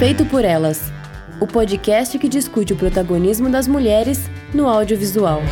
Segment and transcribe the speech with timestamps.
[0.00, 0.80] Feito por Elas
[1.42, 5.42] o podcast que discute o protagonismo das mulheres no audiovisual.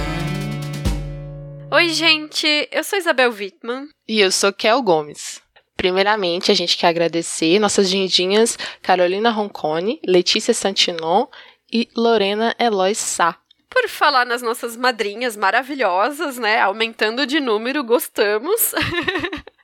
[1.71, 3.89] Oi, gente, eu sou Isabel Wittmann.
[4.09, 5.43] E eu sou Kel Gomes.
[5.77, 11.27] Primeiramente, a gente quer agradecer nossas gindinhas Carolina Roncone, Letícia Santinon
[11.71, 13.37] e Lorena Eloy Sá.
[13.69, 16.59] Por falar nas nossas madrinhas maravilhosas, né?
[16.59, 18.73] Aumentando de número, gostamos.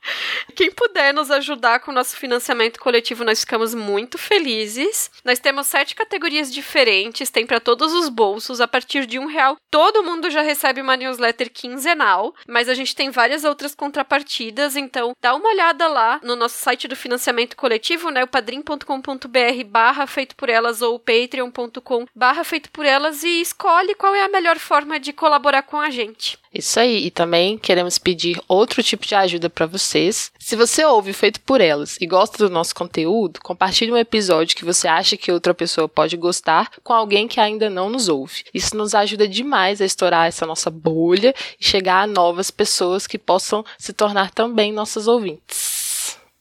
[0.55, 5.11] Quem puder nos ajudar com o nosso financiamento coletivo, nós ficamos muito felizes.
[5.25, 8.61] Nós temos sete categorias diferentes, tem para todos os bolsos.
[8.61, 12.95] A partir de um real, todo mundo já recebe uma newsletter quinzenal, mas a gente
[12.95, 18.11] tem várias outras contrapartidas, então dá uma olhada lá no nosso site do financiamento coletivo,
[18.11, 18.25] né?
[18.25, 24.15] O padrim.com.br barra feito por elas ou patreon.com barra feito por elas e escolhe qual
[24.15, 26.39] é a melhor forma de colaborar com a gente.
[26.55, 30.31] Isso aí, e também queremos pedir outro tipo de ajuda para vocês.
[30.39, 34.65] Se você ouve feito por elas e gosta do nosso conteúdo, compartilhe um episódio que
[34.65, 38.45] você acha que outra pessoa pode gostar com alguém que ainda não nos ouve.
[38.55, 43.19] Isso nos ajuda demais a estourar essa nossa bolha e chegar a novas pessoas que
[43.19, 45.84] possam se tornar também nossas ouvintes.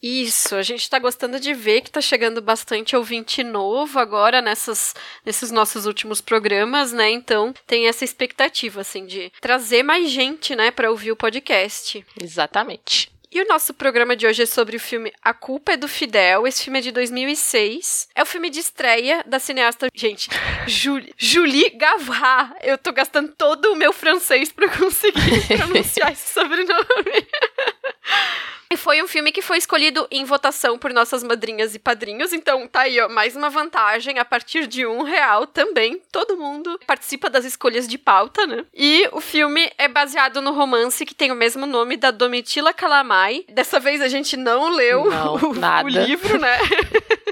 [0.04, 4.94] Isso, a gente está gostando de ver que está chegando bastante ouvinte novo agora nessas,
[5.26, 7.10] nesses nossos últimos programas, né?
[7.10, 12.06] Então tem essa expectativa, assim, de trazer mais gente, né, para ouvir o podcast.
[12.22, 13.14] Exatamente.
[13.32, 16.46] E o nosso programa de hoje é sobre o filme A Culpa é do Fidel.
[16.46, 18.10] Esse filme é de 2006.
[18.14, 20.30] É o filme de estreia da cineasta, gente,
[20.68, 22.56] Julie, Julie Gavra.
[22.62, 27.28] Eu tô gastando todo o meu francês para conseguir pronunciar esse sobrenome.
[28.74, 32.34] E foi um filme que foi escolhido em votação por nossas madrinhas e padrinhos.
[32.34, 34.18] Então, tá aí, ó, mais uma vantagem.
[34.18, 38.66] A partir de um real também, todo mundo participa das escolhas de pauta, né?
[38.74, 43.46] E o filme é baseado no romance que tem o mesmo nome da Domitila Calamai.
[43.48, 46.58] Dessa vez a gente não leu não, o, o livro, né?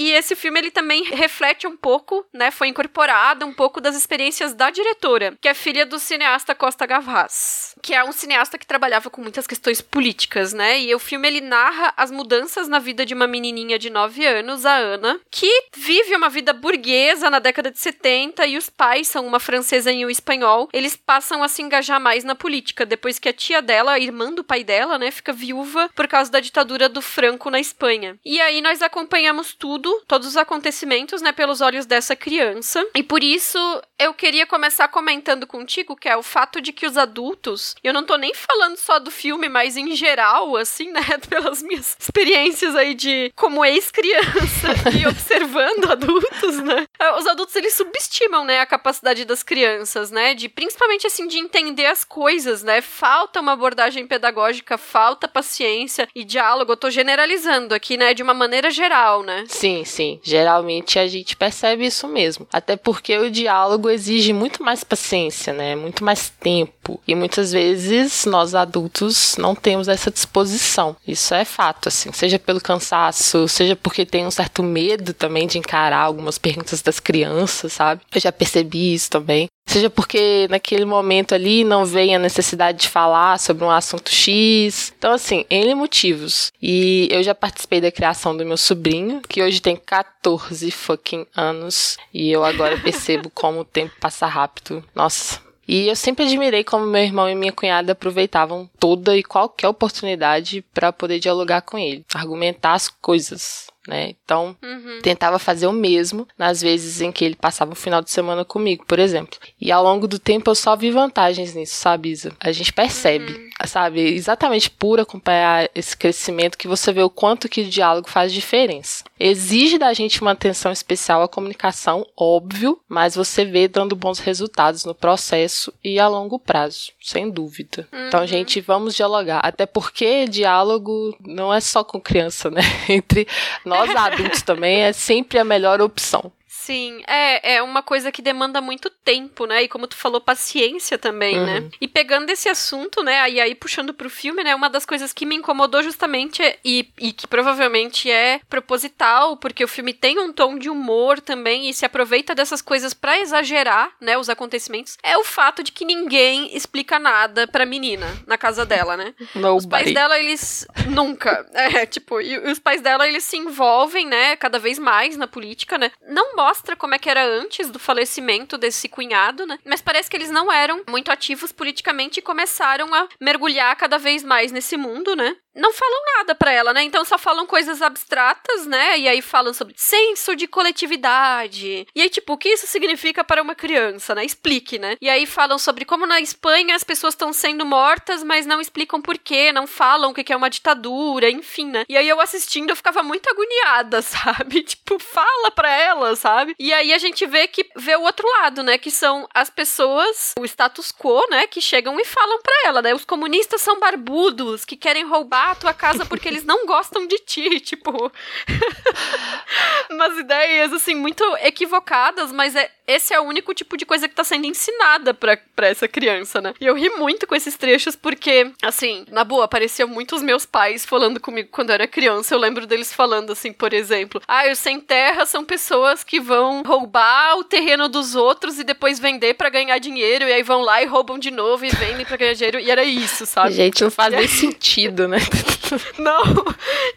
[0.00, 4.54] E esse filme ele também reflete um pouco, né, foi incorporado um pouco das experiências
[4.54, 9.10] da diretora, que é filha do cineasta Costa Gavras, que é um cineasta que trabalhava
[9.10, 10.80] com muitas questões políticas, né?
[10.80, 14.64] E o filme ele narra as mudanças na vida de uma menininha de 9 anos,
[14.64, 19.26] a Ana, que vive uma vida burguesa na década de 70 e os pais são
[19.26, 20.70] uma francesa e um espanhol.
[20.72, 24.32] Eles passam a se engajar mais na política depois que a tia dela, a irmã
[24.32, 28.18] do pai dela, né, fica viúva por causa da ditadura do Franco na Espanha.
[28.24, 32.84] E aí nós acompanhamos tudo todos os acontecimentos, né, pelos olhos dessa criança.
[32.94, 33.58] E por isso
[33.98, 38.02] eu queria começar comentando contigo, que é o fato de que os adultos, eu não
[38.02, 42.94] tô nem falando só do filme, mas em geral, assim, né, pelas minhas experiências aí
[42.94, 44.68] de como ex-criança
[44.98, 46.86] e observando adultos, né,
[47.18, 51.86] os adultos eles subestimam, né, a capacidade das crianças, né, de principalmente assim de entender
[51.86, 56.72] as coisas, né, falta uma abordagem pedagógica, falta paciência e diálogo.
[56.72, 59.44] Eu tô generalizando aqui, né, de uma maneira geral, né?
[59.48, 62.46] Sim, Sim, Geralmente a gente percebe isso mesmo.
[62.52, 65.74] Até porque o diálogo exige muito mais paciência, né?
[65.74, 67.00] Muito mais tempo.
[67.06, 70.96] E muitas vezes nós adultos não temos essa disposição.
[71.06, 72.12] Isso é fato, assim.
[72.12, 77.00] Seja pelo cansaço, seja porque tem um certo medo também de encarar algumas perguntas das
[77.00, 78.02] crianças, sabe?
[78.14, 82.88] Eu já percebi isso também seja porque naquele momento ali não vem a necessidade de
[82.88, 84.92] falar sobre um assunto X.
[84.98, 86.52] Então, assim, N motivos.
[86.60, 91.96] E eu já participei da criação do meu sobrinho, que hoje tem 14 fucking anos,
[92.12, 94.84] e eu agora percebo como o tempo passa rápido.
[94.94, 99.68] Nossa, e eu sempre admirei como meu irmão e minha cunhada aproveitavam toda e qualquer
[99.68, 104.14] oportunidade para poder dialogar com ele, argumentar as coisas né?
[104.24, 105.00] Então, uhum.
[105.02, 108.84] tentava fazer o mesmo nas vezes em que ele passava um final de semana comigo,
[108.86, 109.38] por exemplo.
[109.60, 112.32] E ao longo do tempo eu só vi vantagens nisso, sabe, Isa?
[112.40, 113.49] A gente percebe, uhum.
[113.66, 118.32] Sabe, exatamente por acompanhar esse crescimento que você vê o quanto que o diálogo faz
[118.32, 119.04] diferença.
[119.18, 124.84] Exige da gente uma atenção especial à comunicação, óbvio, mas você vê dando bons resultados
[124.84, 127.86] no processo e a longo prazo, sem dúvida.
[127.88, 128.20] Então, uhum.
[128.20, 129.40] Então, gente, vamos dialogar.
[129.42, 132.60] Até porque diálogo não é só com criança, né?
[132.88, 133.26] Entre
[133.64, 136.30] nós adultos também é sempre a melhor opção.
[136.52, 139.62] Sim, é, é uma coisa que demanda muito tempo, né?
[139.62, 141.58] E como tu falou, paciência também, né?
[141.58, 141.64] uhum.
[141.66, 141.70] né?
[141.80, 143.30] E pegando esse assunto, né?
[143.30, 144.52] E aí puxando pro filme, né?
[144.52, 149.62] Uma das coisas que me incomodou justamente é, e, e que provavelmente é proposital, porque
[149.62, 153.92] o filme tem um tom de humor também e se aproveita dessas coisas para exagerar,
[154.00, 154.18] né?
[154.18, 158.96] Os acontecimentos, é o fato de que ninguém explica nada pra menina na casa dela,
[158.96, 159.14] né?
[159.36, 159.56] Nobody.
[159.56, 161.46] Os pais dela, eles nunca.
[161.60, 164.34] É, tipo, e os pais dela, eles se envolvem, né?
[164.34, 165.92] Cada vez mais na política, né?
[166.08, 169.58] Não mostra como é que era antes do falecimento desse cunhado, né?
[169.62, 174.24] Mas parece que eles não eram muito ativos politicamente e começaram a mergulhar cada vez
[174.24, 175.36] mais nesse mundo, né?
[175.54, 176.82] não falam nada para ela, né?
[176.82, 178.98] Então só falam coisas abstratas, né?
[178.98, 181.86] E aí falam sobre senso de coletividade.
[181.94, 184.24] E aí, tipo, o que isso significa para uma criança, né?
[184.24, 184.96] Explique, né?
[185.00, 189.00] E aí falam sobre como na Espanha as pessoas estão sendo mortas, mas não explicam
[189.00, 191.84] por quê, não falam o que é uma ditadura, enfim, né?
[191.88, 194.62] E aí eu assistindo, eu ficava muito agoniada, sabe?
[194.62, 196.29] Tipo, fala pra ela, sabe?
[196.58, 198.78] E aí a gente vê que vê o outro lado, né?
[198.78, 201.46] Que são as pessoas, o status quo, né?
[201.46, 202.94] Que chegam e falam pra ela, né?
[202.94, 207.18] Os comunistas são barbudos, que querem roubar a tua casa porque eles não gostam de
[207.18, 207.90] ti, tipo.
[209.90, 214.14] umas ideias, assim, muito equivocadas, mas é, esse é o único tipo de coisa que
[214.14, 216.54] tá sendo ensinada pra, pra essa criança, né?
[216.60, 220.44] E eu ri muito com esses trechos porque, assim, na boa, apareciam muito os meus
[220.44, 222.34] pais falando comigo quando eu era criança.
[222.34, 226.62] Eu lembro deles falando, assim, por exemplo, ah, os sem terra são pessoas que vão
[226.62, 230.82] roubar o terreno dos outros e depois vender para ganhar dinheiro, e aí vão lá
[230.82, 233.52] e roubam de novo e vendem pra ganhar dinheiro, e era isso, sabe?
[233.52, 235.18] Gente, não faz nem sentido, né?
[235.98, 236.22] Não.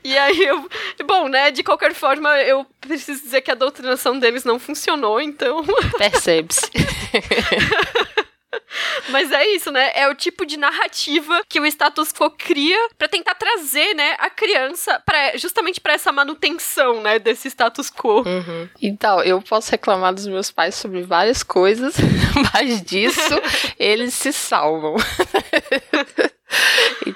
[0.04, 0.68] E aí eu.
[1.06, 1.52] Bom, né?
[1.52, 5.64] De qualquer forma, eu preciso dizer que a doutrinação deles não funcionou, então.
[5.98, 6.70] Percebe-se.
[9.10, 9.92] Mas é isso, né?
[9.94, 14.30] É o tipo de narrativa que o status quo cria para tentar trazer, né, a
[14.30, 18.24] criança para justamente para essa manutenção, né, desse status quo.
[18.26, 18.70] Uhum.
[18.82, 21.96] Então, eu posso reclamar dos meus pais sobre várias coisas,
[22.54, 23.42] mas disso
[23.78, 24.96] eles se salvam.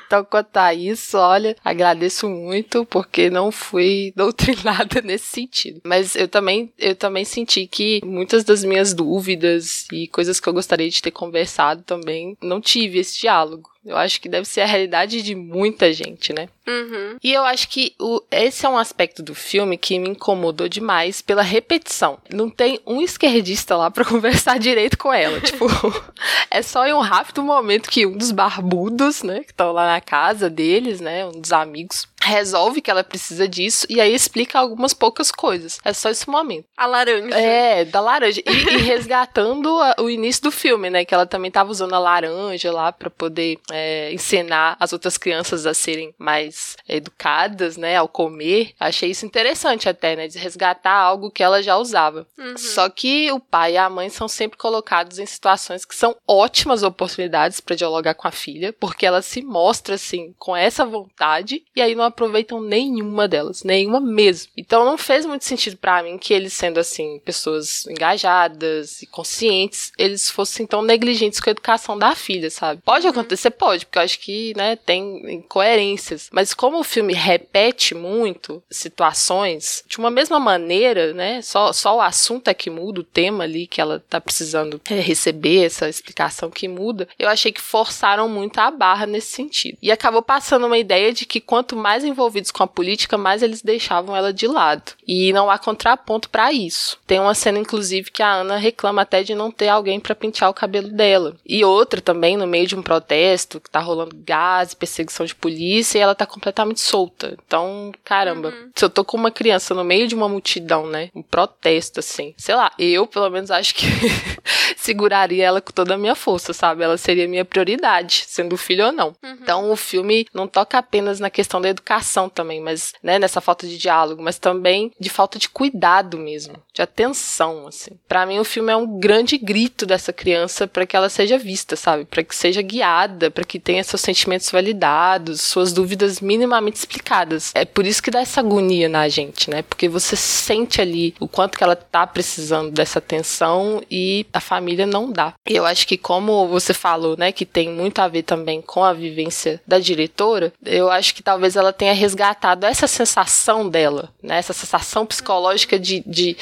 [0.08, 5.82] Então, quanto a isso, olha, agradeço muito porque não fui doutrinada nesse sentido.
[5.86, 10.54] Mas eu também, eu também senti que muitas das minhas dúvidas e coisas que eu
[10.54, 13.70] gostaria de ter conversado também não tive esse diálogo.
[13.88, 16.50] Eu acho que deve ser a realidade de muita gente, né?
[16.68, 17.16] Uhum.
[17.24, 21.22] E eu acho que o, esse é um aspecto do filme que me incomodou demais
[21.22, 22.20] pela repetição.
[22.30, 25.40] Não tem um esquerdista lá para conversar direito com ela.
[25.40, 25.66] tipo,
[26.52, 29.97] é só em um rápido momento que um dos barbudos, né, que estão lá na
[30.02, 34.94] casa deles, né, um dos amigos, resolve que ela precisa disso e aí explica algumas
[34.94, 35.80] poucas coisas.
[35.84, 36.66] É só esse momento.
[36.76, 37.36] A laranja.
[37.36, 38.42] É, da laranja.
[38.46, 41.06] E, e resgatando a, o início do filme, né?
[41.06, 45.66] Que ela também tava usando a laranja lá para poder é, ensinar as outras crianças
[45.66, 47.96] a serem mais educadas, né?
[47.96, 48.74] Ao comer.
[48.80, 50.28] Achei isso interessante até, né?
[50.28, 52.28] De resgatar algo que ela já usava.
[52.38, 52.58] Uhum.
[52.58, 56.84] Só que o pai e a mãe são sempre colocados em situações que são ótimas
[56.84, 61.82] oportunidades para dialogar com a filha, porque ela se mostra assim com essa vontade e
[61.82, 64.52] aí não aproveitam nenhuma delas, nenhuma mesmo.
[64.58, 69.92] Então não fez muito sentido para mim que eles sendo assim pessoas engajadas e conscientes,
[69.98, 72.82] eles fossem tão negligentes com a educação da filha, sabe?
[72.84, 73.12] Pode uhum.
[73.12, 78.64] acontecer, pode, porque eu acho que, né, tem incoerências, mas como o filme repete muito
[78.70, 81.42] situações de uma mesma maneira, né?
[81.42, 85.66] Só só o assunto é que muda, o tema ali que ela tá precisando receber
[85.66, 87.08] essa explicação que muda.
[87.20, 89.78] Eu achei que forçaram muito a barra nesse sentido.
[89.82, 93.44] E acabou passando uma ideia de que quanto mais mais envolvidos com a política, mais
[93.44, 94.94] eles deixavam ela de lado.
[95.08, 96.98] E não há contraponto para isso.
[97.06, 100.50] Tem uma cena, inclusive, que a Ana reclama até de não ter alguém para pentear
[100.50, 101.36] o cabelo dela.
[101.46, 105.98] E outra também, no meio de um protesto, que tá rolando gás, perseguição de polícia,
[105.98, 107.38] e ela tá completamente solta.
[107.46, 108.72] Então, caramba, uhum.
[108.76, 111.10] se eu tô com uma criança no meio de uma multidão, né?
[111.14, 112.34] Um protesto, assim.
[112.38, 113.86] Sei lá, eu, pelo menos, acho que
[114.78, 116.84] seguraria ela com toda a minha força, sabe?
[116.84, 119.08] Ela seria minha prioridade, sendo filho ou não.
[119.24, 119.38] Uhum.
[119.42, 123.42] Então, o filme não toca apenas na questão da educação educação também, mas, né, nessa
[123.42, 127.92] falta de diálogo, mas também de falta de cuidado mesmo, de atenção, assim.
[128.08, 131.76] Para mim o filme é um grande grito dessa criança para que ela seja vista,
[131.76, 132.06] sabe?
[132.06, 137.52] Para que seja guiada, para que tenha seus sentimentos validados, suas dúvidas minimamente explicadas.
[137.56, 139.62] É por isso que dá essa agonia na gente, né?
[139.64, 144.86] Porque você sente ali o quanto que ela tá precisando dessa atenção e a família
[144.86, 145.34] não dá.
[145.50, 148.84] E eu acho que como você falou, né, que tem muito a ver também com
[148.84, 154.38] a vivência da diretora, eu acho que talvez ela tenha resgatado essa sensação dela, né?
[154.38, 156.38] Essa sensação psicológica de estar de,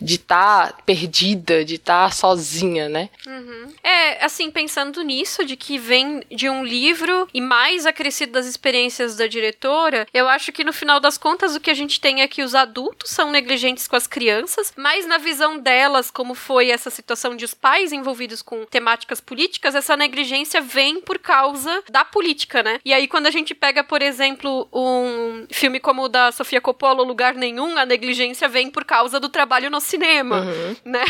[0.00, 3.08] de tá perdida, de estar tá sozinha, né?
[3.26, 3.72] Uhum.
[3.82, 9.16] É, assim, pensando nisso, de que vem de um livro e mais acrescido das experiências
[9.16, 12.28] da diretora, eu acho que no final das contas o que a gente tem é
[12.28, 16.90] que os adultos são negligentes com as crianças, mas na visão delas, como foi essa
[16.90, 22.62] situação de os pais envolvidos com temáticas políticas, essa negligência vem por causa da política,
[22.62, 22.80] né?
[22.84, 27.02] E aí quando a gente pega, por exemplo, um filme como o da Sofia Coppola,
[27.02, 30.76] Lugar Nenhum, a negligência vem por causa do trabalho no cinema, uhum.
[30.84, 31.04] né?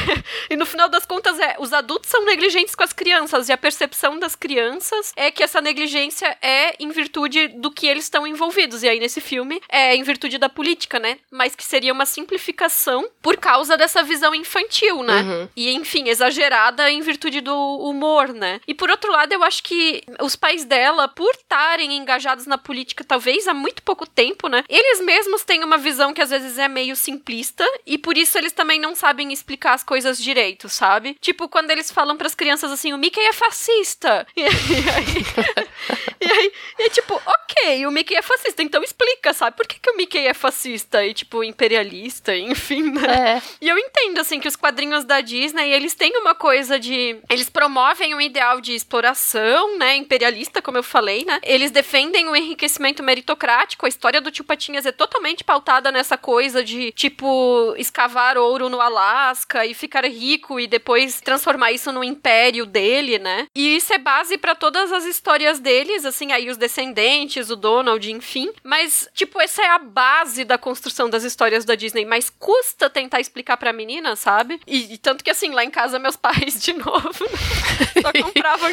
[0.49, 3.59] E no final das contas, é, os adultos são negligentes com as crianças e a
[3.59, 8.83] percepção das crianças é que essa negligência é em virtude do que eles estão envolvidos.
[8.83, 11.19] E aí, nesse filme, é em virtude da política, né?
[11.31, 15.23] Mas que seria uma simplificação por causa dessa visão infantil, né?
[15.23, 15.49] Uhum.
[15.57, 18.61] E, enfim, exagerada em virtude do humor, né?
[18.67, 23.05] E por outro lado, eu acho que os pais dela, por estarem engajados na política,
[23.05, 24.65] talvez há muito pouco tempo, né?
[24.69, 28.53] Eles mesmos têm uma visão que às vezes é meio simplista e por isso eles
[28.53, 31.17] também não sabem explicar as coisas direito, sabe?
[31.21, 34.27] Tipo, quando eles falam para as crianças assim, o Mickey é fascista.
[34.37, 39.57] E aí, e aí é tipo, ok, o Mickey é fascista, então explica, sabe?
[39.57, 43.39] Por que, que o Mickey é fascista e, tipo, imperialista, enfim, né?
[43.39, 43.43] É.
[43.61, 47.19] E eu entendo, assim, que os quadrinhos da Disney, eles têm uma coisa de.
[47.29, 49.97] Eles promovem um ideal de exploração, né?
[49.97, 51.41] Imperialista, como eu falei, né?
[51.43, 53.87] Eles defendem o enriquecimento meritocrático.
[53.87, 58.81] A história do Tio Patinhas é totalmente pautada nessa coisa de, tipo, escavar ouro no
[58.81, 63.47] Alasca e ficar rico e depois transformar isso no império dele, né?
[63.55, 68.11] E isso é base para todas as histórias deles, assim, aí os descendentes, o Donald,
[68.11, 68.53] enfim.
[68.63, 72.05] Mas, tipo, essa é a base da construção das histórias da Disney.
[72.05, 74.61] Mas custa tentar explicar pra menina, sabe?
[74.67, 77.11] E, e tanto que, assim, lá em casa, meus pais, de novo,
[78.03, 78.71] só compravam,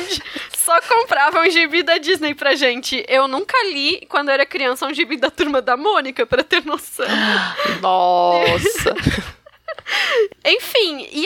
[0.56, 3.04] só compravam gibi da Disney pra gente.
[3.08, 6.66] Eu nunca li, quando eu era criança, um gibi da Turma da Mônica, pra ter
[6.66, 7.08] noção.
[7.82, 8.96] Nossa!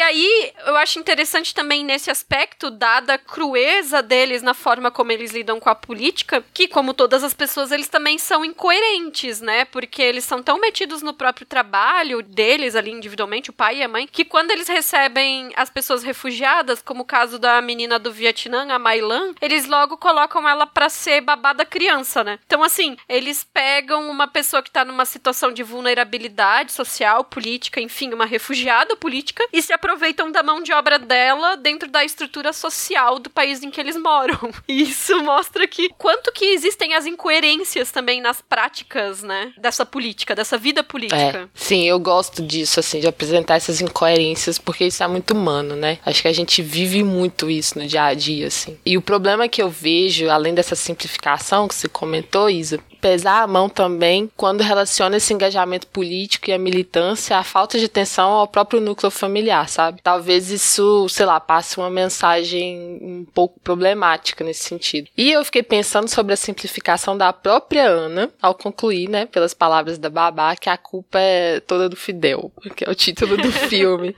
[0.02, 5.12] E aí eu acho interessante também nesse aspecto, dada a crueza deles na forma como
[5.12, 9.64] eles lidam com a política, que, como todas as pessoas, eles também são incoerentes, né?
[9.66, 13.88] Porque eles são tão metidos no próprio trabalho deles ali individualmente, o pai e a
[13.88, 18.74] mãe, que quando eles recebem as pessoas refugiadas, como o caso da menina do Vietnã,
[18.74, 22.40] a Mailan, eles logo colocam ela para ser babada criança, né?
[22.44, 28.12] Então, assim, eles pegam uma pessoa que tá numa situação de vulnerabilidade social, política, enfim,
[28.16, 29.92] uma refugiada política e se aproveitam
[30.32, 34.38] da mão de obra dela dentro da estrutura social do país em que eles moram.
[34.68, 40.34] E isso mostra que quanto que existem as incoerências também nas práticas, né, dessa política,
[40.36, 41.18] dessa vida política.
[41.44, 45.76] É, sim, eu gosto disso, assim, de apresentar essas incoerências, porque isso é muito humano,
[45.76, 46.00] né?
[46.06, 48.78] Acho que a gente vive muito isso no dia a dia, assim.
[48.86, 53.48] E o problema que eu vejo, além dessa simplificação que você comentou, Isa, pesar a
[53.48, 58.48] mão também quando relaciona esse engajamento político e a militância à falta de atenção ao
[58.48, 60.02] próprio núcleo familiar, sabe?
[60.04, 65.10] Talvez isso, sei lá, passe uma mensagem um pouco problemática nesse sentido.
[65.18, 69.98] E eu fiquei pensando sobre a simplificação da própria Ana ao concluir, né, pelas palavras
[69.98, 74.16] da babá, que a culpa é toda do Fidel, que é o título do filme.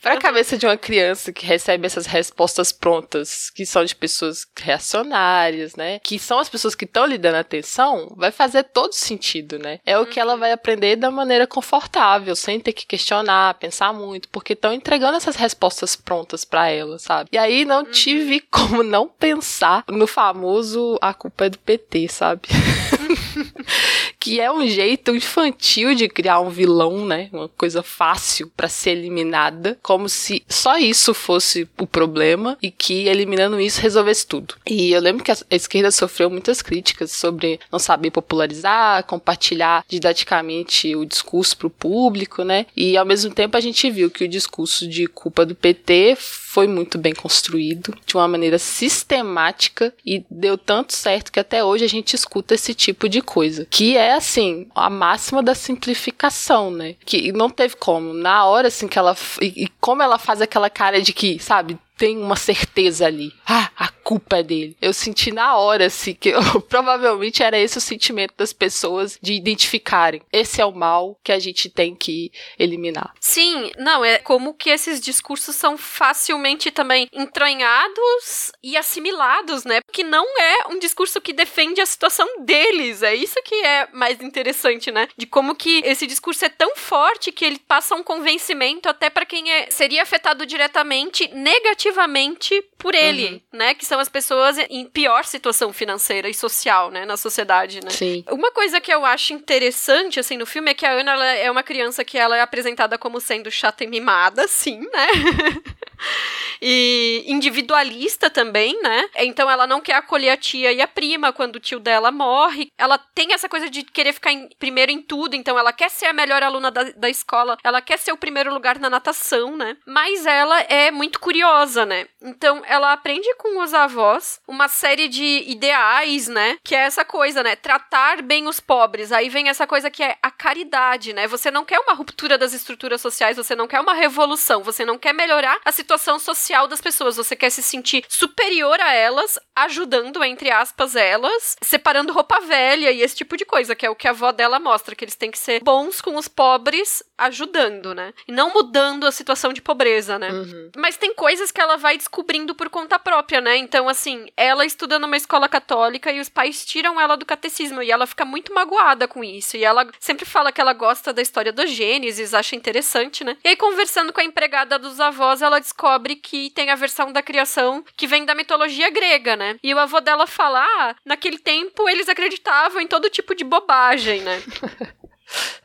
[0.00, 4.46] Para a cabeça de uma criança que recebe essas respostas prontas, que são de pessoas
[4.56, 9.58] reacionárias, né, que são as pessoas que estão lhe dando atenção, vai fazer todo sentido,
[9.58, 9.80] né?
[9.84, 14.28] É o que ela vai aprender da maneira confortável, sem ter que questionar, pensar muito,
[14.28, 17.30] porque estão entregando essas respostas prontas para ela, sabe?
[17.32, 17.90] E aí não uhum.
[17.90, 22.42] tive como não pensar no famoso a culpa é do PT, sabe?
[24.18, 27.28] que é um jeito infantil de criar um vilão, né?
[27.32, 33.08] Uma coisa fácil para ser eliminada, como se só isso fosse o problema e que
[33.08, 34.54] eliminando isso resolvesse tudo.
[34.66, 40.94] E eu lembro que a esquerda sofreu muitas críticas sobre não saber popularizar, compartilhar didaticamente
[40.94, 42.66] o discurso para o público, né?
[42.76, 46.16] E ao mesmo tempo a gente viu que o discurso de culpa do PT
[46.50, 51.84] foi muito bem construído, de uma maneira sistemática e deu tanto certo que até hoje
[51.84, 56.94] a gente escuta esse tipo de coisa, que é assim, a máxima da simplificação, né?
[57.04, 60.70] Que não teve como, na hora assim que ela e, e como ela faz aquela
[60.70, 63.30] cara de que, sabe, tem uma certeza ali.
[63.46, 64.74] Ah, a culpa é dele.
[64.80, 69.34] Eu senti na hora, assim, que eu, provavelmente era esse o sentimento das pessoas de
[69.34, 70.22] identificarem.
[70.32, 73.12] Esse é o mal que a gente tem que eliminar.
[73.20, 79.80] Sim, não, é como que esses discursos são facilmente também entranhados e assimilados, né?
[79.92, 83.02] Que não é um discurso que defende a situação deles.
[83.02, 85.06] É isso que é mais interessante, né?
[85.18, 89.26] De como que esse discurso é tão forte que ele passa um convencimento até para
[89.26, 93.40] quem é, seria afetado diretamente negativamente ativamente por ele, uhum.
[93.52, 93.74] né?
[93.74, 97.04] Que são as pessoas em pior situação financeira e social, né?
[97.04, 97.90] Na sociedade, né?
[97.90, 98.24] Sim.
[98.30, 101.62] Uma coisa que eu acho interessante, assim, no filme é que a Ana é uma
[101.62, 105.08] criança que ela é apresentada como sendo chata e mimada, sim, né?
[106.60, 109.08] e individualista também, né?
[109.16, 112.68] Então ela não quer acolher a tia e a prima quando o tio dela morre.
[112.76, 116.06] Ela tem essa coisa de querer ficar em, primeiro em tudo, então ela quer ser
[116.06, 119.76] a melhor aluna da, da escola, ela quer ser o primeiro lugar na natação, né?
[119.86, 122.06] Mas ela é muito curiosa, né?
[122.22, 126.58] Então ela aprende com os avós uma série de ideais, né?
[126.62, 127.56] Que é essa coisa, né?
[127.56, 129.12] Tratar bem os pobres.
[129.12, 131.26] Aí vem essa coisa que é a caridade, né?
[131.26, 134.98] Você não quer uma ruptura das estruturas sociais, você não quer uma revolução, você não
[134.98, 140.22] quer melhorar a situação social das pessoas, você quer se sentir superior a elas, ajudando,
[140.24, 144.08] entre aspas, elas, separando roupa velha e esse tipo de coisa, que é o que
[144.08, 148.12] a avó dela mostra, que eles têm que ser bons com os pobres, ajudando, né?
[148.26, 150.30] E não mudando a situação de pobreza, né?
[150.30, 150.70] Uhum.
[150.76, 153.56] Mas tem coisas que ela vai descobrindo por conta própria, né?
[153.56, 157.90] Então, assim, ela estuda numa escola católica e os pais tiram ela do catecismo e
[157.90, 159.56] ela fica muito magoada com isso.
[159.56, 163.36] E ela sempre fala que ela gosta da história do Gênesis, acha interessante, né?
[163.44, 166.16] E aí, conversando com a empregada dos avós, ela descobre
[166.48, 169.56] tem a versão da criação que vem da mitologia grega, né?
[169.62, 174.22] E o avô dela fala: ah, naquele tempo eles acreditavam em todo tipo de bobagem,
[174.22, 174.40] né?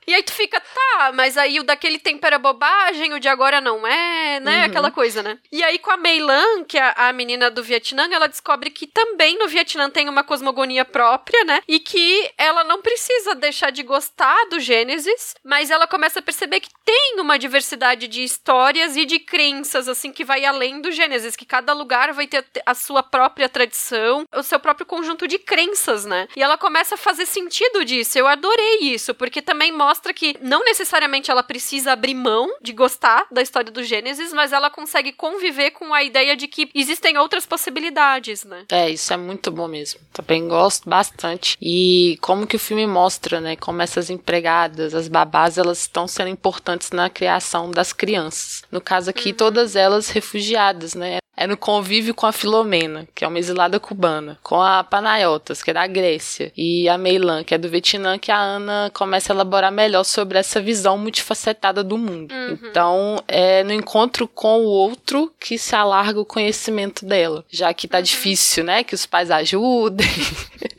[0.07, 3.59] E aí tu fica, tá, mas aí o daquele tempo era bobagem, o de agora
[3.59, 4.59] não é, né?
[4.59, 4.65] Uhum.
[4.65, 5.39] Aquela coisa, né?
[5.51, 8.85] E aí com a Mei Lan, que é a menina do Vietnã, ela descobre que
[8.85, 11.61] também no Vietnã tem uma cosmogonia própria, né?
[11.67, 16.59] E que ela não precisa deixar de gostar do Gênesis, mas ela começa a perceber
[16.59, 21.35] que tem uma diversidade de histórias e de crenças, assim, que vai além do Gênesis,
[21.35, 26.05] que cada lugar vai ter a sua própria tradição, o seu próprio conjunto de crenças,
[26.05, 26.27] né?
[26.35, 28.19] E ela começa a fazer sentido disso.
[28.19, 32.73] Eu adorei isso, porque também mostra mostra que não necessariamente ela precisa abrir mão de
[32.73, 37.17] gostar da história do Gênesis, mas ela consegue conviver com a ideia de que existem
[37.17, 38.65] outras possibilidades, né?
[38.69, 39.99] É, isso é muito bom mesmo.
[40.11, 41.57] Também gosto bastante.
[41.61, 46.29] E como que o filme mostra, né, como essas empregadas, as babás, elas estão sendo
[46.29, 48.63] importantes na criação das crianças.
[48.71, 49.35] No caso aqui, uhum.
[49.35, 51.17] todas elas refugiadas, né?
[51.37, 55.71] É no convívio com a Filomena, que é uma exilada cubana, com a Panayotas, que
[55.71, 59.35] é da Grécia, e a Meilan, que é do Vietnã, que a Ana começa a
[59.35, 62.33] elaborar melhor sobre essa visão multifacetada do mundo.
[62.33, 62.59] Uhum.
[62.63, 67.87] Então, é no encontro com o outro que se alarga o conhecimento dela, já que
[67.87, 68.03] tá uhum.
[68.03, 70.07] difícil, né, que os pais ajudem.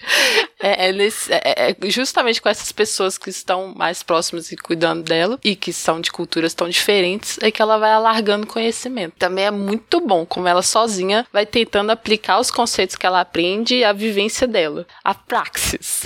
[0.58, 5.02] é, é, nesse, é, é, justamente com essas pessoas que estão mais próximas e cuidando
[5.02, 9.14] dela, e que são de culturas tão diferentes, é que ela vai alargando conhecimento.
[9.18, 13.20] Também é muito bom como como ela sozinha vai tentando aplicar os conceitos que ela
[13.20, 16.02] aprende e a vivência dela, a praxis.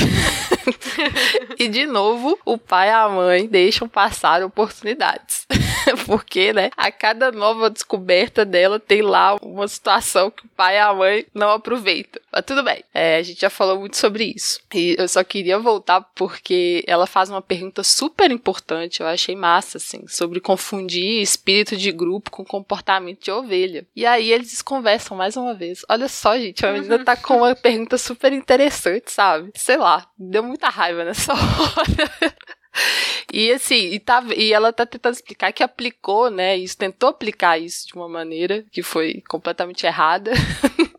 [1.59, 5.47] e de novo, o pai e a mãe deixam passar oportunidades.
[6.07, 10.79] Porque, né, a cada nova descoberta dela tem lá uma situação que o pai e
[10.79, 12.21] a mãe não aproveitam.
[12.33, 14.61] Mas tudo bem, é, a gente já falou muito sobre isso.
[14.75, 19.79] E eu só queria voltar porque ela faz uma pergunta super importante, eu achei massa,
[19.79, 23.87] assim, sobre confundir espírito de grupo com comportamento de ovelha.
[23.95, 25.85] E aí eles conversam mais uma vez.
[25.89, 29.51] Olha só, gente, a menina tá com uma pergunta super interessante, sabe?
[29.55, 32.35] Sei lá, deu muita raiva nessa hora.
[33.33, 36.57] E assim, e, tá, e ela tá tentando explicar que aplicou, né?
[36.57, 40.33] Isso, tentou aplicar isso de uma maneira que foi completamente errada.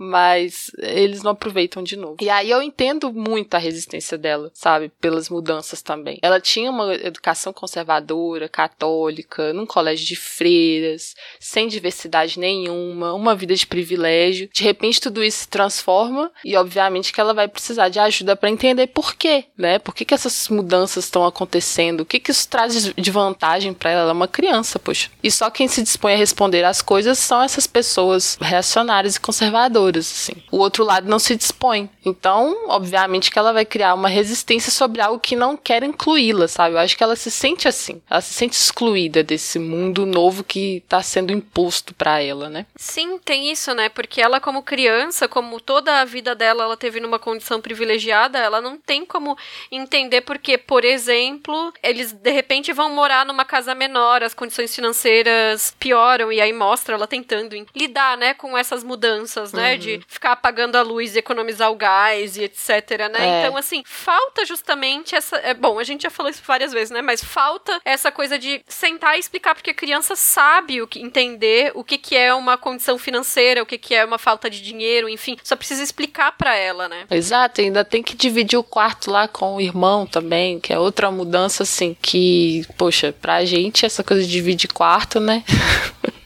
[0.00, 2.16] mas eles não aproveitam de novo.
[2.22, 4.90] E aí eu entendo muito a resistência dela, sabe?
[4.98, 6.18] Pelas mudanças também.
[6.22, 13.54] Ela tinha uma educação conservadora, católica, num colégio de freiras, sem diversidade nenhuma, uma vida
[13.54, 14.48] de privilégio.
[14.50, 18.48] De repente tudo isso se transforma e obviamente que ela vai precisar de ajuda para
[18.48, 19.78] entender por quê, né?
[19.78, 22.00] Por que, que essas mudanças estão acontecendo?
[22.00, 24.00] O que, que isso traz de vantagem para ela?
[24.00, 25.10] Ela é uma criança, poxa.
[25.22, 29.89] E só quem se dispõe a responder às coisas são essas pessoas reacionárias e conservadoras
[29.98, 30.42] assim.
[30.50, 31.88] O outro lado não se dispõe.
[32.04, 36.74] Então, obviamente que ela vai criar uma resistência sobre algo que não quer incluí-la, sabe?
[36.74, 38.00] Eu acho que ela se sente assim.
[38.08, 42.66] Ela se sente excluída desse mundo novo que está sendo imposto para ela, né?
[42.76, 43.88] Sim, tem isso, né?
[43.88, 48.60] Porque ela como criança, como toda a vida dela ela teve numa condição privilegiada, ela
[48.60, 49.36] não tem como
[49.70, 55.74] entender porque, por exemplo, eles de repente vão morar numa casa menor, as condições financeiras
[55.78, 59.76] pioram e aí mostra ela tentando lidar, né, com essas mudanças, né?
[59.80, 60.02] De uhum.
[60.06, 63.18] ficar apagando a luz e economizar o gás e etc, né?
[63.18, 63.40] É.
[63.40, 65.36] Então, assim, falta justamente essa.
[65.38, 67.02] É, bom, a gente já falou isso várias vezes, né?
[67.02, 71.72] Mas falta essa coisa de sentar e explicar, porque a criança sabe o que entender
[71.74, 75.08] o que, que é uma condição financeira, o que, que é uma falta de dinheiro,
[75.08, 75.36] enfim.
[75.42, 77.06] Só precisa explicar para ela, né?
[77.10, 81.10] Exato, ainda tem que dividir o quarto lá com o irmão também, que é outra
[81.10, 85.44] mudança, assim, que, poxa, pra gente essa coisa de dividir quarto, né?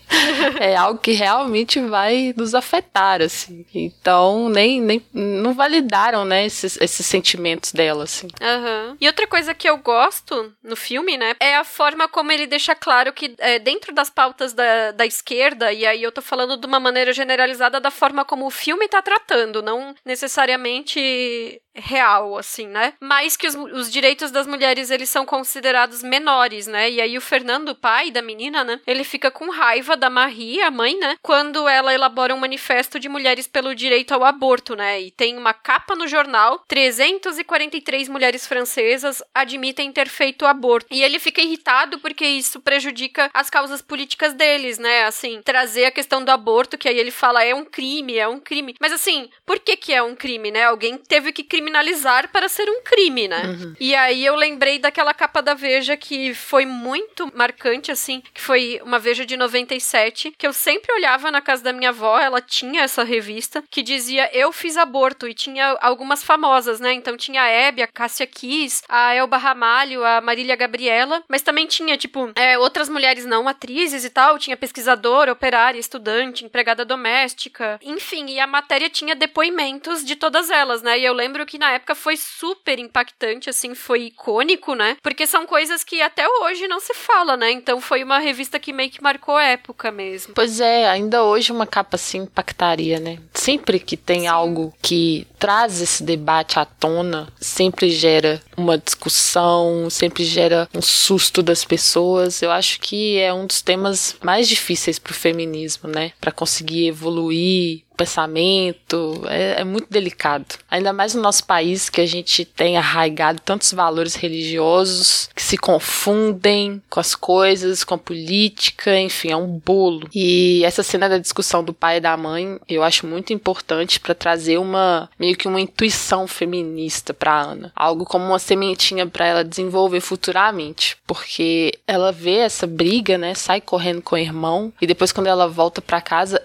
[0.60, 3.64] é algo que realmente vai nos afetar, assim.
[3.74, 8.28] Então, nem, nem não validaram, né, esses, esses sentimentos dela, assim.
[8.40, 8.96] Uhum.
[9.00, 12.74] E outra coisa que eu gosto no filme, né, é a forma como ele deixa
[12.74, 16.66] claro que é, dentro das pautas da, da esquerda, e aí eu tô falando de
[16.66, 22.94] uma maneira generalizada da forma como o filme tá tratando, não necessariamente real, assim, né?
[23.00, 26.90] Mas que os, os, direitos das mulheres, eles são considerados menores, né?
[26.90, 28.80] E aí o Fernando, pai da menina, né?
[28.86, 31.16] Ele fica com raiva da Marie, a mãe, né?
[31.22, 35.00] Quando ela elabora um manifesto de mulheres pelo direito ao aborto, né?
[35.00, 40.86] E tem uma capa no jornal, 343 mulheres francesas admitem ter feito aborto.
[40.90, 45.04] E ele fica irritado porque isso prejudica as causas políticas deles, né?
[45.04, 48.38] Assim, trazer a questão do aborto, que aí ele fala é um crime, é um
[48.38, 48.74] crime.
[48.80, 50.64] Mas assim, por que que é um crime, né?
[50.64, 53.42] Alguém teve que criminalizar criminalizar para ser um crime, né?
[53.46, 53.74] Uhum.
[53.80, 58.80] E aí eu lembrei daquela capa da Veja que foi muito marcante, assim, que foi
[58.84, 62.82] uma Veja de 97, que eu sempre olhava na casa da minha avó, ela tinha
[62.82, 66.92] essa revista, que dizia Eu Fiz Aborto, e tinha algumas famosas, né?
[66.92, 71.66] Então tinha a Hebe, a Cássia Kiss, a Elba Ramalho, a Marília Gabriela, mas também
[71.66, 77.78] tinha, tipo, é, outras mulheres não atrizes e tal, tinha pesquisadora, operária, estudante, empregada doméstica,
[77.82, 80.98] enfim, e a matéria tinha depoimentos de todas elas, né?
[80.98, 84.96] E eu lembro que que na época foi super impactante, assim, foi icônico, né?
[85.00, 87.52] Porque são coisas que até hoje não se fala, né?
[87.52, 90.34] Então foi uma revista que meio que marcou a época mesmo.
[90.34, 93.20] Pois é, ainda hoje uma capa assim impactaria, né?
[93.32, 94.26] Sempre que tem Sim.
[94.26, 101.40] algo que traz esse debate à tona, sempre gera uma discussão, sempre gera um susto
[101.40, 102.42] das pessoas.
[102.42, 106.10] Eu acho que é um dos temas mais difíceis para o feminismo, né?
[106.20, 110.46] Para conseguir evoluir, pensamento, é, é, muito delicado.
[110.70, 115.56] Ainda mais no nosso país que a gente tem arraigado tantos valores religiosos que se
[115.56, 120.08] confundem com as coisas, com a política, enfim, é um bolo.
[120.14, 124.14] E essa cena da discussão do pai e da mãe, eu acho muito importante para
[124.14, 129.44] trazer uma meio que uma intuição feminista para Ana, algo como uma sementinha para ela
[129.44, 135.12] desenvolver futuramente, porque ela vê essa briga, né, sai correndo com o irmão e depois
[135.12, 136.42] quando ela volta para casa,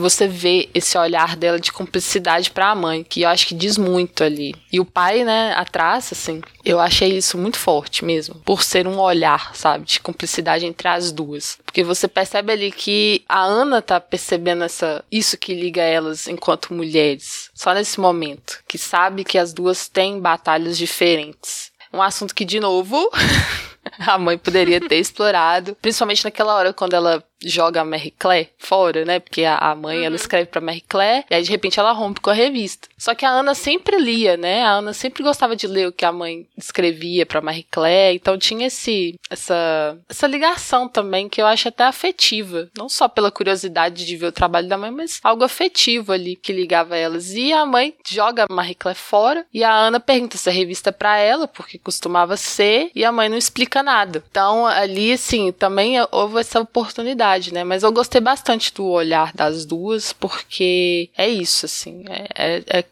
[0.00, 3.76] você vê esse olhar dela de cumplicidade para a mãe, que eu acho que diz
[3.78, 4.54] muito ali.
[4.72, 8.98] E o pai, né, atrás, assim, eu achei isso muito forte mesmo, por ser um
[8.98, 11.58] olhar, sabe, de cumplicidade entre as duas.
[11.64, 16.74] Porque você percebe ali que a Ana tá percebendo essa isso que liga elas enquanto
[16.74, 21.72] mulheres, só nesse momento, que sabe que as duas têm batalhas diferentes.
[21.92, 23.08] Um assunto que de novo
[23.98, 29.04] a mãe poderia ter explorado, principalmente naquela hora quando ela joga a Mary Claire fora,
[29.04, 29.20] né?
[29.20, 30.04] Porque a, a mãe, uhum.
[30.04, 32.88] ela escreve pra Mary Claire, e aí de repente ela rompe com a revista.
[32.96, 34.62] Só que a Ana sempre lia, né?
[34.62, 38.38] A Ana sempre gostava de ler o que a mãe escrevia pra Mary Claire, então
[38.38, 42.68] tinha esse, essa, essa ligação também que eu acho até afetiva.
[42.76, 46.52] Não só pela curiosidade de ver o trabalho da mãe, mas algo afetivo ali que
[46.52, 47.32] ligava elas.
[47.32, 50.90] E a mãe joga a Marie Claire fora, e a Ana pergunta se a revista
[50.90, 54.22] é pra ela, porque costumava ser, e a mãe não explica nada.
[54.30, 57.14] Então ali, assim, também houve essa oportunidade
[57.52, 57.64] né?
[57.64, 62.84] Mas eu gostei bastante do olhar das duas, porque é isso, assim, é, é, é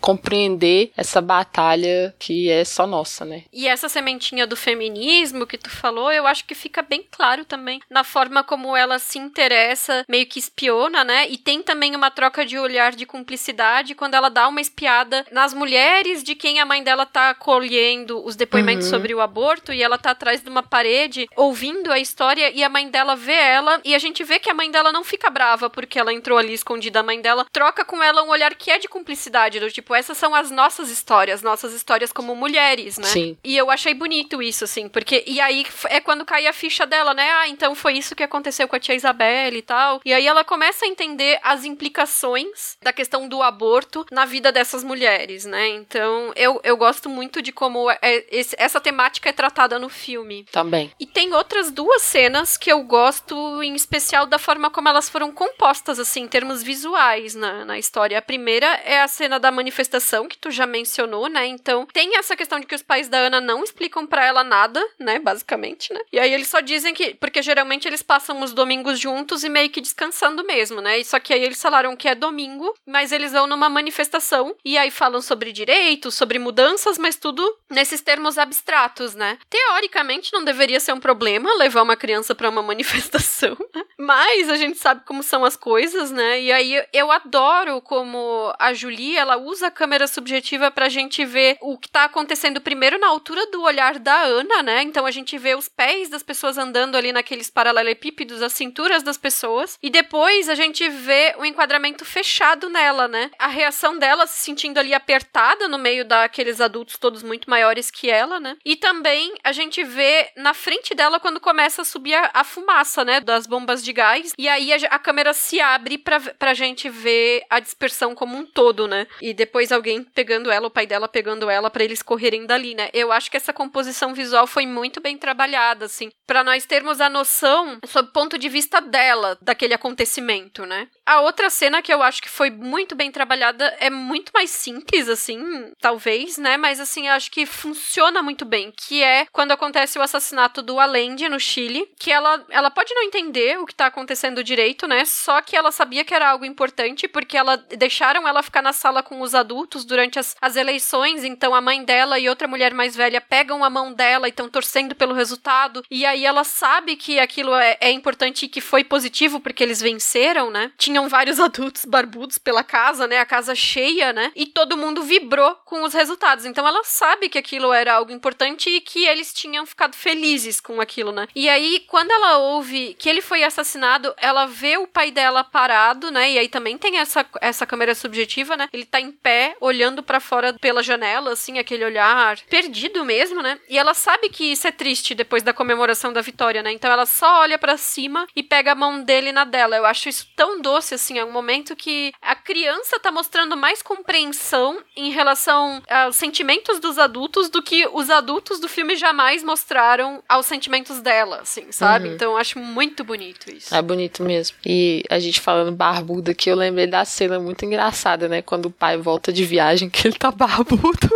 [0.00, 3.42] compreender essa batalha que é só nossa, né?
[3.52, 7.80] E essa sementinha do feminismo que tu falou, eu acho que fica bem claro também
[7.90, 11.28] na forma como ela se interessa, meio que espiona, né?
[11.28, 15.52] E tem também uma troca de olhar de cumplicidade quando ela dá uma espiada nas
[15.52, 18.90] mulheres de quem a mãe dela tá colhendo os depoimentos uhum.
[18.90, 22.68] sobre o aborto e ela tá atrás de uma parede ouvindo a história e a
[22.68, 25.68] mãe dela vê ela e a gente vê que a mãe dela não fica brava
[25.68, 27.00] porque ela entrou ali escondida.
[27.00, 30.18] A mãe dela troca com ela um olhar que é de cumplicidade, do tipo, essas
[30.18, 33.06] são as nossas histórias, nossas histórias como mulheres, né?
[33.06, 33.36] Sim.
[33.42, 35.24] E eu achei bonito isso, assim, porque.
[35.26, 37.28] E aí é quando cai a ficha dela, né?
[37.30, 40.00] Ah, então foi isso que aconteceu com a tia Isabelle e tal.
[40.04, 44.84] E aí ela começa a entender as implicações da questão do aborto na vida dessas
[44.84, 45.68] mulheres, né?
[45.68, 50.19] Então eu, eu gosto muito de como é, esse, essa temática é tratada no filme.
[50.50, 50.90] Também.
[50.98, 55.32] E tem outras duas cenas que eu gosto em especial da forma como elas foram
[55.32, 58.18] compostas, assim, em termos visuais na, na história.
[58.18, 61.46] A primeira é a cena da manifestação, que tu já mencionou, né?
[61.46, 64.84] Então, tem essa questão de que os pais da Ana não explicam para ela nada,
[64.98, 65.18] né?
[65.18, 66.00] Basicamente, né?
[66.12, 67.14] E aí eles só dizem que.
[67.14, 71.02] Porque geralmente eles passam os domingos juntos e meio que descansando mesmo, né?
[71.04, 74.90] Só que aí eles falaram que é domingo, mas eles vão numa manifestação e aí
[74.90, 79.38] falam sobre direitos, sobre mudanças, mas tudo nesses termos abstratos, né?
[79.48, 83.56] Teoricamente não deveria ser um problema levar uma criança para uma manifestação.
[83.98, 86.40] Mas a gente sabe como são as coisas, né?
[86.40, 91.58] E aí eu adoro como a Julie, ela usa a câmera subjetiva pra gente ver
[91.60, 94.82] o que tá acontecendo primeiro na altura do olhar da Ana, né?
[94.82, 99.18] Então a gente vê os pés das pessoas andando ali naqueles paralelepípedos, as cinturas das
[99.18, 103.30] pessoas, e depois a gente vê o enquadramento fechado nela, né?
[103.38, 108.10] A reação dela se sentindo ali apertada no meio daqueles adultos todos muito maiores que
[108.10, 108.56] ela, né?
[108.64, 109.99] E também a gente vê
[110.36, 113.20] na frente dela quando começa a subir a, a fumaça, né?
[113.20, 114.32] Das bombas de gás.
[114.38, 118.44] E aí a, a câmera se abre pra, pra gente ver a dispersão como um
[118.44, 119.06] todo, né?
[119.20, 122.88] E depois alguém pegando ela, o pai dela pegando ela para eles correrem dali, né?
[122.92, 127.08] Eu acho que essa composição visual foi muito bem trabalhada, assim, para nós termos a
[127.08, 130.88] noção sob o ponto de vista dela daquele acontecimento, né?
[131.10, 135.08] A outra cena que eu acho que foi muito bem trabalhada é muito mais simples,
[135.08, 136.56] assim, talvez, né?
[136.56, 140.78] Mas assim, eu acho que funciona muito bem, que é quando acontece o assassinato do
[140.78, 145.04] Allende no Chile, que ela, ela pode não entender o que tá acontecendo direito, né?
[145.04, 149.02] Só que ela sabia que era algo importante porque ela deixaram ela ficar na sala
[149.02, 152.94] com os adultos durante as, as eleições, então a mãe dela e outra mulher mais
[152.94, 157.18] velha pegam a mão dela e estão torcendo pelo resultado, e aí ela sabe que
[157.18, 160.70] aquilo é, é importante e que foi positivo porque eles venceram, né?
[161.00, 163.20] Tinham vários adultos barbudos pela casa, né?
[163.20, 164.32] A casa cheia, né?
[164.36, 166.44] E todo mundo vibrou com os resultados.
[166.44, 170.78] Então ela sabe que aquilo era algo importante e que eles tinham ficado felizes com
[170.78, 171.26] aquilo, né?
[171.34, 176.10] E aí, quando ela ouve que ele foi assassinado, ela vê o pai dela parado,
[176.10, 176.32] né?
[176.32, 178.68] E aí também tem essa, essa câmera subjetiva, né?
[178.70, 183.58] Ele tá em pé, olhando para fora pela janela, assim, aquele olhar perdido mesmo, né?
[183.70, 186.72] E ela sabe que isso é triste depois da comemoração da vitória, né?
[186.72, 189.76] Então ela só olha para cima e pega a mão dele na dela.
[189.76, 193.82] Eu acho isso tão doce, assim, é um momento que a criança tá mostrando mais
[193.82, 200.22] compreensão em relação aos sentimentos dos adultos do que os adultos do filme jamais mostraram
[200.28, 202.08] aos sentimentos dela, assim, sabe?
[202.08, 202.14] Uhum.
[202.14, 203.74] Então eu acho muito bonito isso.
[203.74, 204.56] É bonito mesmo.
[204.64, 208.42] E a gente falando barbuda aqui, eu lembrei da cena muito engraçada, né?
[208.42, 211.10] Quando o pai volta de viagem, que ele tá barbudo.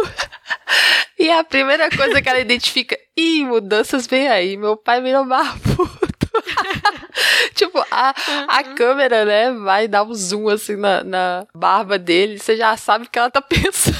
[1.18, 6.03] e a primeira coisa que ela identifica, ih, mudanças vem aí, meu pai virou barbudo.
[7.66, 8.46] Tipo, a, uhum.
[8.48, 13.06] a câmera, né, vai dar um zoom assim na, na barba dele, você já sabe
[13.06, 13.96] o que ela tá pensando.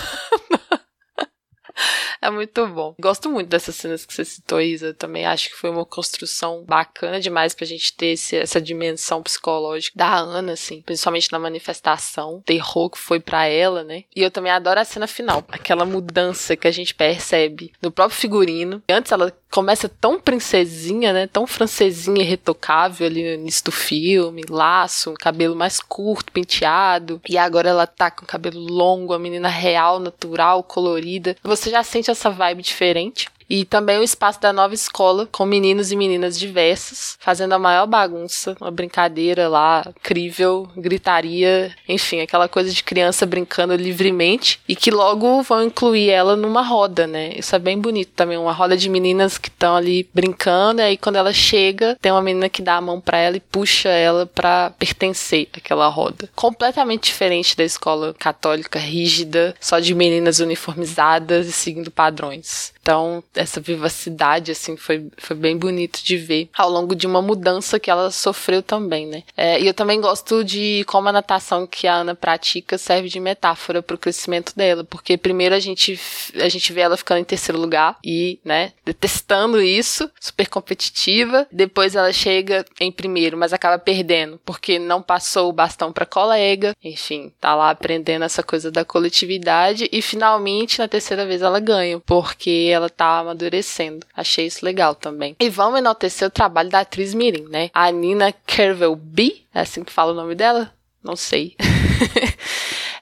[2.25, 2.95] É muito bom.
[2.99, 4.95] Gosto muito dessas cenas que você citou, Isa.
[4.95, 9.93] Também acho que foi uma construção bacana demais pra gente ter esse, essa dimensão psicológica
[9.95, 14.05] da Ana, assim, principalmente na manifestação, terror que foi para ela, né?
[14.17, 18.19] E eu também adoro a cena final, aquela mudança que a gente percebe no próprio
[18.19, 18.83] figurino.
[18.89, 21.27] Antes ela começa tão princesinha, né?
[21.27, 27.21] Tão francesinha e retocável ali no início do filme, laço, cabelo mais curto, penteado.
[27.29, 31.37] E agora ela tá com cabelo longo, a menina real, natural, colorida.
[31.43, 33.29] Você já sente essa vibe diferente.
[33.49, 37.87] E também o espaço da nova escola, com meninos e meninas diversos, fazendo a maior
[37.87, 44.91] bagunça, uma brincadeira lá, incrível, gritaria, enfim, aquela coisa de criança brincando livremente e que
[44.91, 47.33] logo vão incluir ela numa roda, né?
[47.37, 50.97] Isso é bem bonito também, uma roda de meninas que estão ali brincando, e aí
[50.97, 54.27] quando ela chega, tem uma menina que dá a mão para ela e puxa ela
[54.27, 56.29] para pertencer àquela roda.
[56.35, 62.74] Completamente diferente da escola católica rígida, só de meninas uniformizadas e seguindo padrões.
[62.85, 67.81] Então, essa vivacidade, assim, foi, foi bem bonito de ver ao longo de uma mudança
[67.81, 69.23] que ela sofreu também, né?
[69.35, 73.19] É, e eu também gosto de como a natação que a Ana pratica serve de
[73.19, 75.99] metáfora para o crescimento dela, porque primeiro a gente,
[76.35, 81.47] a gente vê ela ficando em terceiro lugar e, né, detestando isso, super competitiva.
[81.51, 86.75] Depois ela chega em primeiro, mas acaba perdendo, porque não passou o bastão para colega.
[86.85, 91.99] Enfim, tá lá aprendendo essa coisa da coletividade e finalmente na terceira vez ela ganha,
[92.01, 94.07] porque ela tá amadurecendo.
[94.15, 95.37] Achei isso legal também.
[95.41, 97.71] E vamos enaltecer o trabalho da atriz Mirim, né?
[97.73, 100.73] A Nina Kervelby, é assim que fala o nome dela?
[101.03, 101.55] Não sei.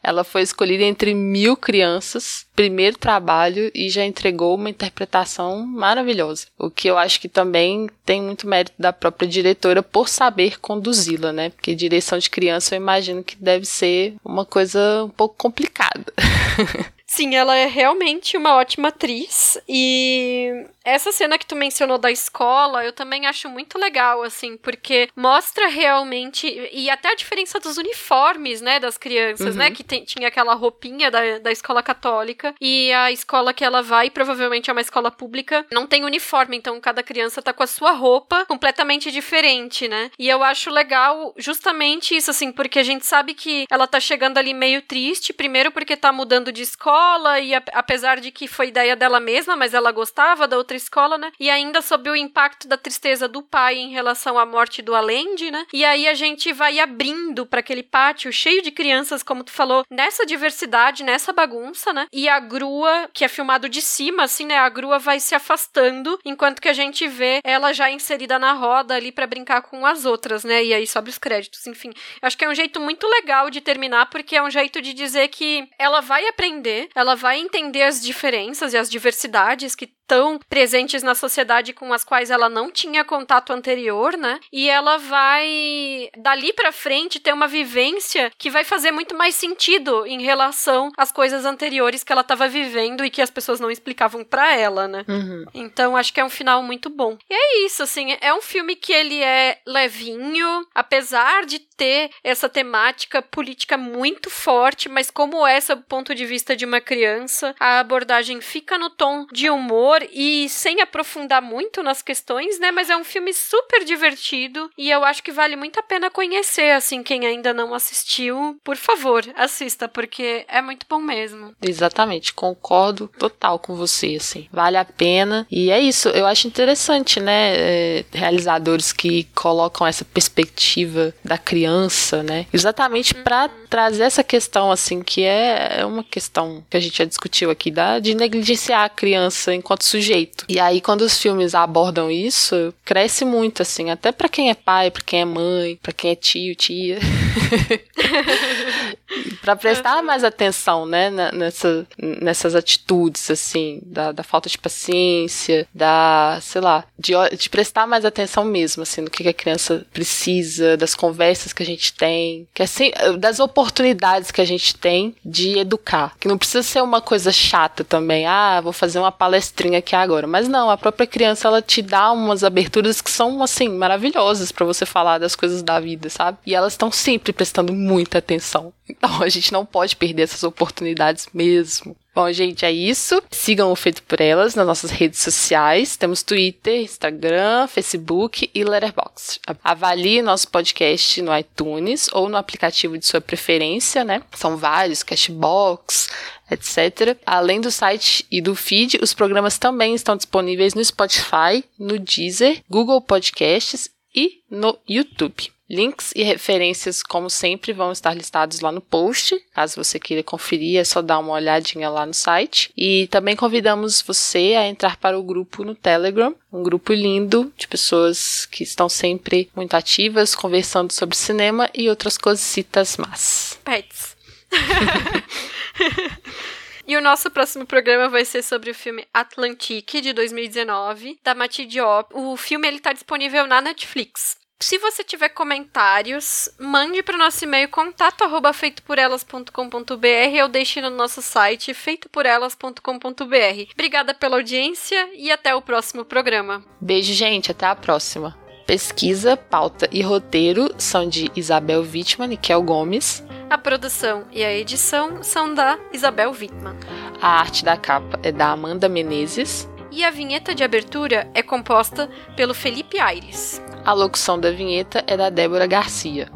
[0.03, 6.47] Ela foi escolhida entre mil crianças, primeiro trabalho, e já entregou uma interpretação maravilhosa.
[6.59, 11.33] O que eu acho que também tem muito mérito da própria diretora por saber conduzi-la,
[11.33, 11.51] né?
[11.51, 16.13] Porque direção de criança eu imagino que deve ser uma coisa um pouco complicada.
[17.15, 22.85] Sim, ela é realmente uma ótima atriz e essa cena que tu mencionou da escola,
[22.85, 26.47] eu também acho muito legal, assim, porque mostra realmente.
[26.73, 29.71] E até a diferença dos uniformes, né, das crianças, né, uhum.
[29.71, 29.75] né?
[29.75, 32.55] Que tem, tinha aquela roupinha da, da escola católica.
[32.61, 36.57] E a escola que ela vai, provavelmente é uma escola pública, não tem uniforme.
[36.57, 40.11] Então cada criança tá com a sua roupa completamente diferente, né?
[40.19, 44.39] E eu acho legal justamente isso, assim, porque a gente sabe que ela tá chegando
[44.39, 45.33] ali meio triste.
[45.33, 49.57] Primeiro porque tá mudando de escola, e a, apesar de que foi ideia dela mesma,
[49.57, 51.31] mas ela gostava da outra outra escola, né?
[51.39, 55.51] E ainda sob o impacto da tristeza do pai em relação à morte do Alende,
[55.51, 55.67] né?
[55.73, 59.85] E aí a gente vai abrindo para aquele pátio cheio de crianças, como tu falou,
[59.91, 62.07] nessa diversidade, nessa bagunça, né?
[62.13, 64.59] E a grua, que é filmado de cima, assim, né?
[64.59, 68.95] A grua vai se afastando, enquanto que a gente vê ela já inserida na roda
[68.95, 70.65] ali para brincar com as outras, né?
[70.65, 71.93] E aí sobe os créditos, enfim.
[72.23, 75.29] Acho que é um jeito muito legal de terminar, porque é um jeito de dizer
[75.29, 81.03] que ela vai aprender, ela vai entender as diferenças e as diversidades que estão presentes
[81.03, 84.39] na sociedade com as quais ela não tinha contato anterior, né?
[84.53, 90.07] E ela vai dali para frente ter uma vivência que vai fazer muito mais sentido
[90.07, 94.23] em relação às coisas anteriores que ela estava vivendo e que as pessoas não explicavam
[94.23, 95.05] para ela, né?
[95.09, 95.47] Uhum.
[95.55, 97.17] Então acho que é um final muito bom.
[97.31, 102.49] E é isso, assim, é um filme que ele é levinho, apesar de ter essa
[102.49, 107.81] temática política muito forte, mas como essa do ponto de vista de uma criança, a
[107.81, 112.71] abordagem fica no tom de humor e sem aprofundar muito nas questões, né?
[112.71, 116.73] Mas é um filme super divertido e eu acho que vale muito a pena conhecer,
[116.73, 121.55] assim, quem ainda não assistiu, por favor, assista, porque é muito bom mesmo.
[121.63, 124.49] Exatamente, concordo total com você, assim.
[124.53, 125.47] Vale a pena.
[125.51, 127.55] E é isso, eu acho interessante, né?
[127.57, 132.47] É, realizadores que colocam essa perspectiva da criança, né?
[132.53, 133.23] Exatamente uhum.
[133.23, 137.51] para trazer essa questão, assim, que é, é uma questão que a gente já discutiu
[137.51, 140.45] aqui, da, de negligenciar a criança enquanto sujeito.
[140.49, 144.91] E aí, quando os filmes abordam isso, cresce muito, assim, até para quem é pai,
[144.91, 146.99] para quem é mãe, para quem é tio, tia.
[149.41, 156.39] para prestar mais atenção, né, nessa, nessas atitudes, assim, da, da falta de paciência, da,
[156.41, 160.95] sei lá, de, de prestar mais atenção mesmo, assim, no que a criança precisa, das
[160.95, 166.17] conversas que a gente tem, que assim, das oportunidades que a gente tem de educar,
[166.19, 170.27] que não precisa ser uma coisa chata também, ah, vou fazer uma palestrinha aqui agora,
[170.27, 174.67] mas não, a própria criança, ela te dá umas aberturas que são, assim, maravilhosas para
[174.67, 176.39] você falar das coisas da vida, sabe?
[176.47, 178.73] E elas estão sempre prestando muita atenção.
[178.89, 181.97] Então a gente não pode perder essas oportunidades mesmo.
[182.15, 183.23] Bom, gente, é isso.
[183.31, 185.97] Sigam o Feito por Elas nas nossas redes sociais.
[185.97, 189.41] Temos Twitter, Instagram, Facebook e Letterboxd.
[189.65, 194.21] Avalie nosso podcast no iTunes ou no aplicativo de sua preferência, né?
[194.35, 196.11] São vários, Cashbox,
[196.53, 197.17] etc.
[197.25, 202.63] Além do site e do feed, os programas também estão disponíveis no Spotify, no Deezer,
[202.69, 205.51] Google Podcasts e no YouTube.
[205.73, 209.43] Links e referências, como sempre, vão estar listados lá no post.
[209.55, 212.71] Caso você queira conferir, é só dar uma olhadinha lá no site.
[212.77, 217.67] E também convidamos você a entrar para o grupo no Telegram, um grupo lindo de
[217.67, 223.59] pessoas que estão sempre muito ativas, conversando sobre cinema e outras cositas más.
[223.65, 224.15] Pets.
[226.87, 231.65] E o nosso próximo programa vai ser sobre o filme Atlantique, de 2019, da Mati
[231.65, 232.13] Diop.
[232.13, 234.37] O filme ele tá disponível na Netflix.
[234.61, 241.75] Se você tiver comentários, mande para o nosso e-mail contato@feitoporelas.com.br ou deixe no nosso site
[241.75, 243.73] feitoporelas.com.br.
[243.73, 246.65] Obrigada pela audiência e até o próximo programa.
[246.81, 248.41] Beijo, gente, até a próxima.
[248.73, 253.23] Pesquisa, pauta e roteiro são de Isabel Wittmann e Kel Gomes.
[253.51, 256.79] A produção e a edição são da Isabel Wittmann.
[257.21, 259.69] A arte da capa é da Amanda Menezes.
[259.91, 263.61] E a vinheta de abertura é composta pelo Felipe Aires.
[263.85, 266.33] A locução da vinheta é da Débora Garcia.